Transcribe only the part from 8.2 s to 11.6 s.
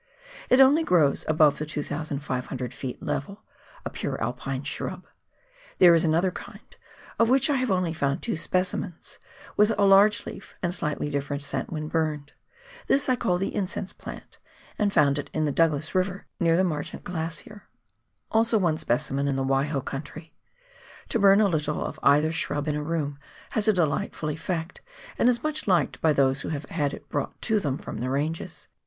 two speci mens, with a large leaf and slightly diSerent